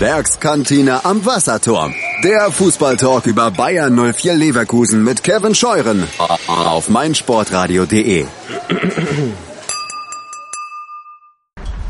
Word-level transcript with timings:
Werkskantine 0.00 1.06
am 1.06 1.24
Wasserturm. 1.24 1.94
Der 2.22 2.50
Fußballtalk 2.50 3.26
über 3.26 3.50
Bayern 3.50 3.94
04 4.12 4.34
Leverkusen 4.34 5.02
mit 5.02 5.22
Kevin 5.22 5.54
Scheuren 5.54 6.04
auf 6.48 6.90
meinsportradio.de. 6.90 8.26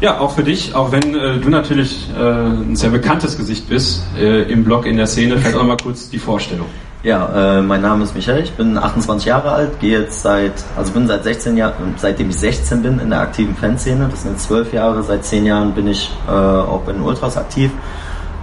Ja, 0.00 0.20
auch 0.20 0.34
für 0.34 0.44
dich, 0.44 0.74
auch 0.74 0.92
wenn 0.92 1.14
äh, 1.14 1.38
du 1.40 1.48
natürlich 1.48 2.08
äh, 2.14 2.20
ein 2.20 2.76
sehr 2.76 2.90
bekanntes 2.90 3.38
Gesicht 3.38 3.68
bist 3.68 4.02
äh, 4.16 4.42
im 4.42 4.62
Blog, 4.62 4.84
in 4.84 4.98
der 4.98 5.06
Szene, 5.06 5.38
vielleicht 5.38 5.56
auch 5.56 5.64
mal 5.64 5.78
kurz 5.78 6.10
die 6.10 6.18
Vorstellung. 6.18 6.66
Ja, 7.06 7.58
äh, 7.58 7.62
mein 7.62 7.82
Name 7.82 8.02
ist 8.02 8.16
Michael, 8.16 8.42
ich 8.42 8.52
bin 8.54 8.76
28 8.76 9.26
Jahre 9.28 9.52
alt, 9.52 9.78
gehe 9.78 10.00
jetzt 10.00 10.22
seit, 10.22 10.54
also 10.76 10.90
bin 10.90 11.06
seit 11.06 11.22
16 11.22 11.56
Jahren, 11.56 11.94
seitdem 11.96 12.30
ich 12.30 12.36
16 12.36 12.82
bin 12.82 12.98
in 12.98 13.10
der 13.10 13.20
aktiven 13.20 13.54
Fanszene, 13.54 14.08
das 14.10 14.24
sind 14.24 14.40
12 14.40 14.72
Jahre, 14.72 15.04
seit 15.04 15.24
10 15.24 15.46
Jahren 15.46 15.72
bin 15.72 15.86
ich 15.86 16.10
äh, 16.26 16.32
auch 16.32 16.84
den 16.84 17.00
Ultras 17.00 17.36
aktiv, 17.36 17.70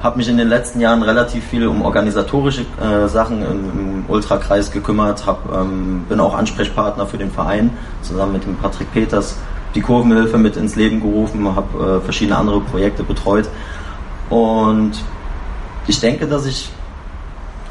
habe 0.02 0.16
mich 0.16 0.30
in 0.30 0.38
den 0.38 0.48
letzten 0.48 0.80
Jahren 0.80 1.04
relativ 1.04 1.44
viel 1.44 1.68
um 1.68 1.82
organisatorische 1.82 2.62
äh, 2.82 3.10
Sachen 3.10 3.42
im, 3.42 3.80
im 3.80 4.06
Ultrakreis 4.08 4.72
gekümmert, 4.72 5.26
hab, 5.28 5.54
ähm, 5.54 6.06
bin 6.08 6.22
auch 6.22 6.34
Ansprechpartner 6.34 7.06
für 7.06 7.18
den 7.18 7.32
Verein, 7.32 7.70
zusammen 8.02 8.32
mit 8.32 8.46
dem 8.46 8.56
Patrick 8.56 8.94
Peters, 8.94 9.36
die 9.76 9.82
Kurvenhilfe 9.82 10.38
mit 10.38 10.56
ins 10.56 10.78
Leben 10.78 11.02
gerufen, 11.02 11.54
habe 11.54 11.98
äh, 11.98 12.00
verschiedene 12.00 12.38
andere 12.38 12.62
Projekte 12.62 13.04
betreut. 13.04 13.50
Und 14.30 14.94
ich 15.86 16.00
denke, 16.00 16.28
dass 16.28 16.46
ich 16.46 16.70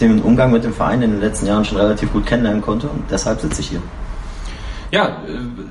den 0.01 0.21
Umgang 0.23 0.53
mit 0.53 0.65
dem 0.65 0.73
Verein 0.73 1.03
in 1.03 1.13
den 1.13 1.21
letzten 1.21 1.47
Jahren 1.47 1.65
schon 1.65 1.79
relativ 1.79 2.13
gut 2.13 2.27
kennenlernen 2.27 2.63
konnte 2.63 2.89
und 2.89 3.05
deshalb 3.11 3.41
sitze 3.41 3.61
ich 3.61 3.69
hier. 3.69 3.83
Ja, 4.93 5.07
äh, 5.07 5.11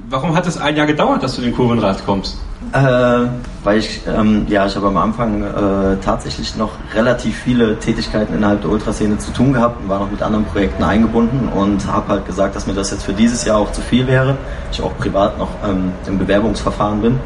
warum 0.09 0.35
hat 0.35 0.47
es 0.47 0.57
ein 0.57 0.75
Jahr 0.75 0.87
gedauert, 0.87 1.21
dass 1.21 1.35
du 1.35 1.41
in 1.41 1.49
den 1.49 1.55
Kurvenrat 1.55 2.03
kommst? 2.05 2.37
Äh, 2.73 3.27
weil 3.63 3.77
ich, 3.77 4.01
ähm, 4.07 4.45
ja, 4.47 4.65
ich 4.65 4.75
habe 4.75 4.87
am 4.87 4.97
Anfang 4.97 5.43
äh, 5.43 5.97
tatsächlich 6.03 6.55
noch 6.55 6.71
relativ 6.95 7.35
viele 7.35 7.77
Tätigkeiten 7.77 8.33
innerhalb 8.33 8.61
der 8.61 8.71
Ultraszene 8.71 9.17
zu 9.19 9.31
tun 9.31 9.53
gehabt 9.53 9.81
und 9.81 9.89
war 9.89 9.99
noch 9.99 10.09
mit 10.09 10.21
anderen 10.23 10.45
Projekten 10.45 10.83
eingebunden 10.83 11.49
und 11.49 11.85
habe 11.85 12.07
halt 12.09 12.25
gesagt, 12.25 12.55
dass 12.55 12.65
mir 12.65 12.73
das 12.73 12.89
jetzt 12.89 13.03
für 13.03 13.13
dieses 13.13 13.45
Jahr 13.45 13.57
auch 13.57 13.71
zu 13.71 13.81
viel 13.81 14.07
wäre. 14.07 14.37
Ich 14.71 14.81
auch 14.81 14.95
privat 14.97 15.37
noch 15.37 15.49
ähm, 15.67 15.91
im 16.07 16.17
Bewerbungsverfahren 16.17 17.01
bin 17.01 17.19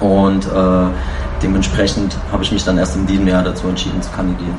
und 0.00 0.46
äh, 0.46 0.86
dementsprechend 1.42 2.16
habe 2.32 2.42
ich 2.42 2.52
mich 2.52 2.64
dann 2.64 2.78
erst 2.78 2.96
in 2.96 3.06
diesem 3.06 3.26
Jahr 3.26 3.42
dazu 3.42 3.68
entschieden 3.68 4.00
zu 4.00 4.10
kandidieren. 4.12 4.56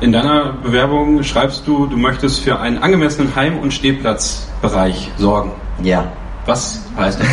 In 0.00 0.12
deiner 0.12 0.52
Bewerbung 0.52 1.24
schreibst 1.24 1.66
du, 1.66 1.86
du 1.86 1.96
möchtest 1.96 2.40
für 2.40 2.60
einen 2.60 2.78
angemessenen 2.78 3.34
Heim- 3.34 3.58
und 3.58 3.72
Stehplatzbereich 3.72 5.10
sorgen. 5.16 5.50
Ja. 5.82 6.12
Was 6.46 6.80
heißt 6.96 7.18
das? 7.18 7.26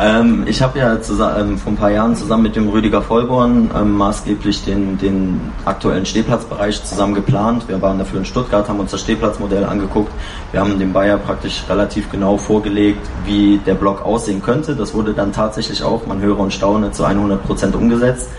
ähm, 0.00 0.44
ich 0.46 0.62
habe 0.62 0.78
ja 0.78 1.00
zusammen, 1.02 1.50
ähm, 1.50 1.58
vor 1.58 1.72
ein 1.72 1.76
paar 1.76 1.90
Jahren 1.90 2.14
zusammen 2.14 2.44
mit 2.44 2.54
dem 2.54 2.68
Rüdiger 2.68 3.02
Vollborn 3.02 3.70
ähm, 3.76 3.98
maßgeblich 3.98 4.64
den, 4.64 4.96
den 4.98 5.40
aktuellen 5.64 6.06
Stehplatzbereich 6.06 6.82
zusammen 6.84 7.14
geplant. 7.14 7.68
Wir 7.68 7.82
waren 7.82 7.98
dafür 7.98 8.20
in 8.20 8.24
Stuttgart, 8.24 8.68
haben 8.68 8.78
uns 8.78 8.92
das 8.92 9.00
Stehplatzmodell 9.00 9.64
angeguckt. 9.64 10.12
Wir 10.52 10.60
haben 10.60 10.78
dem 10.78 10.92
Bayer 10.92 11.18
praktisch 11.18 11.64
relativ 11.68 12.08
genau 12.10 12.36
vorgelegt, 12.38 13.04
wie 13.26 13.58
der 13.66 13.74
Block 13.74 14.02
aussehen 14.06 14.40
könnte. 14.40 14.76
Das 14.76 14.94
wurde 14.94 15.12
dann 15.12 15.32
tatsächlich 15.32 15.82
auch, 15.82 16.06
man 16.06 16.20
höre 16.20 16.38
und 16.38 16.52
staune, 16.52 16.92
zu 16.92 17.04
100 17.04 17.44
Prozent 17.44 17.74
umgesetzt. 17.74 18.30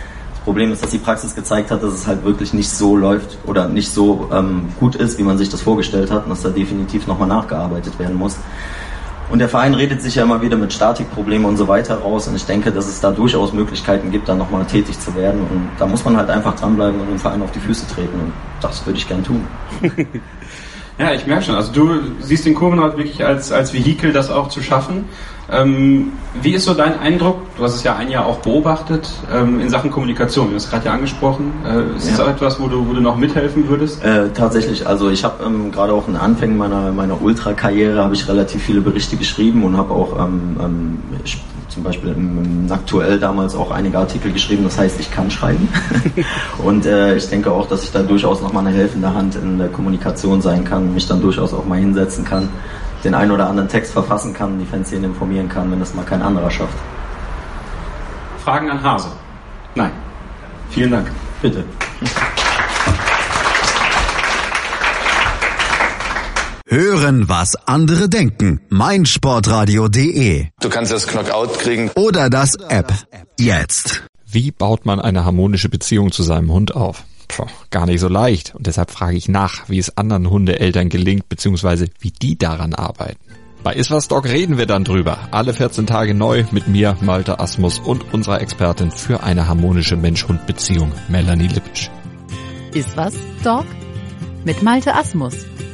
Problem 0.46 0.72
ist, 0.72 0.84
dass 0.84 0.92
die 0.92 1.00
Praxis 1.00 1.34
gezeigt 1.34 1.72
hat, 1.72 1.82
dass 1.82 1.92
es 1.92 2.06
halt 2.06 2.24
wirklich 2.24 2.54
nicht 2.54 2.70
so 2.70 2.96
läuft 2.96 3.40
oder 3.48 3.68
nicht 3.68 3.92
so 3.92 4.30
ähm, 4.32 4.70
gut 4.80 4.96
ist, 4.96 5.18
wie 5.18 5.24
man 5.24 5.40
sich 5.40 5.50
das 5.50 5.62
vorgestellt 5.62 6.12
hat 6.12 6.26
und 6.26 6.30
dass 6.30 6.44
da 6.44 6.50
definitiv 6.50 7.08
nochmal 7.08 7.28
nachgearbeitet 7.28 7.98
werden 7.98 8.16
muss. 8.16 8.38
Und 9.32 9.40
der 9.40 9.50
Verein 9.50 9.74
redet 9.74 10.04
sich 10.04 10.14
ja 10.14 10.24
immer 10.24 10.44
wieder 10.44 10.56
mit 10.56 10.72
Statikproblemen 10.72 11.48
und 11.48 11.58
so 11.58 11.68
weiter 11.68 11.96
raus 11.96 12.28
und 12.28 12.36
ich 12.36 12.46
denke, 12.46 12.72
dass 12.72 12.88
es 12.88 13.02
da 13.02 13.10
durchaus 13.10 13.54
Möglichkeiten 13.54 14.12
gibt, 14.12 14.30
da 14.30 14.36
nochmal 14.36 14.66
tätig 14.66 15.00
zu 15.00 15.16
werden 15.16 15.42
und 15.42 15.70
da 15.80 15.88
muss 15.88 16.06
man 16.06 16.16
halt 16.16 16.30
einfach 16.30 16.56
dranbleiben 16.56 17.02
und 17.02 17.10
dem 17.10 17.18
Verein 17.18 17.42
auf 17.42 17.52
die 17.52 17.60
Füße 17.60 17.88
treten 17.88 18.20
und 18.20 18.34
das 18.62 18.86
würde 18.86 19.00
ich 19.00 19.08
gern 19.08 19.24
tun. 19.24 19.48
ja, 20.98 21.14
ich 21.14 21.28
merke 21.28 21.44
schon, 21.44 21.56
also 21.56 21.72
du 21.74 22.00
siehst 22.22 22.46
den 22.46 22.56
Kurvenrad 22.56 22.98
wirklich 22.98 23.26
als, 23.26 23.52
als 23.52 23.74
Vehikel, 23.74 24.14
das 24.14 24.30
auch 24.30 24.48
zu 24.50 24.62
schaffen. 24.62 25.06
Ähm, 25.52 26.14
wie 26.42 26.54
ist 26.54 26.66
so 26.66 26.74
dein 26.74 26.98
Eindruck? 27.00 27.38
Du 27.58 27.64
hast 27.64 27.76
es 27.76 27.84
ja 27.84 27.96
ein 27.96 28.10
Jahr 28.10 28.26
auch 28.26 28.38
beobachtet 28.38 29.10
ähm, 29.32 29.60
in 29.60 29.70
Sachen 29.70 29.92
Kommunikation. 29.92 30.50
Du 30.50 30.56
hast 30.56 30.72
gerade 30.72 30.86
ja 30.86 30.94
angesprochen. 30.94 31.52
Äh, 31.66 31.98
ist 31.98 32.06
ja. 32.06 32.12
das 32.12 32.20
auch 32.22 32.30
etwas, 32.30 32.60
wo 32.60 32.68
du, 32.68 32.88
wo 32.88 32.94
du 32.94 33.02
noch 33.02 33.18
mithelfen 33.18 33.68
würdest? 33.70 34.04
Äh, 34.04 34.30
tatsächlich. 34.34 34.88
Also 34.88 35.10
ich 35.10 35.24
habe 35.24 35.44
ähm, 35.44 35.72
gerade 35.72 35.94
auch 35.94 36.08
in 36.08 36.16
Anfängen 36.16 36.58
meiner 36.58 36.92
meiner 36.92 37.22
Ultra-Karriere 37.22 38.02
habe 38.04 38.16
ich 38.16 38.28
relativ 38.28 38.64
viele 38.64 38.82
Berichte 38.82 39.18
geschrieben 39.18 39.64
und 39.64 39.78
habe 39.78 39.94
auch 39.94 40.18
ähm, 40.20 40.58
ähm, 40.60 40.98
zum 41.76 41.84
Beispiel 41.84 42.12
im, 42.12 42.68
Aktuell 42.72 43.20
damals 43.20 43.56
auch 43.56 43.70
einige 43.70 44.00
Artikel 44.00 44.32
geschrieben. 44.32 44.64
Das 44.64 44.78
heißt, 44.80 45.00
ich 45.00 45.12
kann 45.12 45.30
schreiben. 45.30 45.70
und 46.64 46.86
äh, 46.86 47.16
ich 47.16 47.30
denke 47.30 47.52
auch, 47.52 47.68
dass 47.68 47.84
ich 47.84 47.92
da 47.92 48.02
durchaus 48.02 48.42
noch 48.42 48.52
mal 48.52 48.66
eine 48.66 48.76
helfende 48.76 49.14
Hand 49.14 49.36
in 49.36 49.60
der 49.60 49.68
Kommunikation 49.68 50.42
sein 50.42 50.64
kann, 50.64 50.94
mich 50.94 51.08
dann 51.08 51.22
durchaus 51.22 51.54
auch 51.54 51.66
mal 51.66 51.80
hinsetzen 51.80 52.26
kann 52.26 52.50
den 53.06 53.14
einen 53.14 53.32
oder 53.32 53.48
anderen 53.48 53.70
Text 53.70 53.94
verfassen 53.94 54.34
kann, 54.34 54.60
die 54.60 54.66
Fanszene 54.66 55.06
informieren 55.06 55.48
kann, 55.48 55.72
wenn 55.72 55.80
das 55.80 55.94
mal 55.94 56.04
kein 56.04 56.22
anderer 56.22 56.50
schafft. 56.50 56.78
Fragen 58.44 58.70
an 58.70 58.84
Hase? 58.84 59.10
Nein. 59.76 59.92
Vielen 60.72 60.92
Dank. 60.92 61.12
Bitte. 61.42 61.64
Hören, 66.76 67.30
was 67.30 67.56
andere 67.68 68.10
denken. 68.10 68.60
meinsportradio.de. 68.68 70.48
Du 70.60 70.68
kannst 70.68 70.92
das 70.92 71.08
Knockout 71.08 71.58
kriegen. 71.58 71.90
Oder 71.96 72.30
das 72.30 72.56
App. 72.56 72.94
Jetzt. 73.40 74.04
Wie 74.30 74.52
baut 74.52 74.86
man 74.86 75.00
eine 75.00 75.24
harmonische 75.24 75.70
Beziehung 75.70 76.12
zu 76.12 76.22
seinem 76.22 76.52
Hund 76.52 76.76
auf? 76.76 77.06
Puh, 77.30 77.46
gar 77.70 77.86
nicht 77.86 78.02
so 78.02 78.10
leicht. 78.10 78.56
Und 78.56 78.68
deshalb 78.68 78.92
frage 78.92 79.16
ich 79.16 79.30
nach, 79.30 79.70
wie 79.70 79.80
es 79.80 79.96
anderen 79.96 80.30
Hundeeltern 80.30 80.90
gelingt, 80.90 81.30
beziehungsweise 81.30 81.88
wie 82.02 82.12
die 82.12 82.38
daran 82.38 82.74
arbeiten. 82.74 83.22
Bei 83.64 83.74
Iswas 83.74 84.10
Dog 84.10 84.26
reden 84.26 84.58
wir 84.58 84.66
dann 84.66 84.84
drüber. 84.84 85.30
Alle 85.32 85.54
14 85.54 85.88
Tage 85.88 86.14
neu 86.14 86.44
mit 86.52 86.68
mir, 86.68 86.98
Malte 87.00 87.40
Asmus 87.40 87.80
und 87.80 88.14
unserer 88.14 88.42
Expertin 88.42 88.92
für 88.92 89.24
eine 89.24 89.48
harmonische 89.48 89.96
Mensch-Hund-Beziehung, 89.96 90.92
Melanie 91.08 91.48
Lippisch. 91.48 91.90
Iswas 92.74 93.14
Dog? 93.46 93.66
Mit 94.44 94.62
Malte 94.62 94.94
Asmus. 94.94 95.46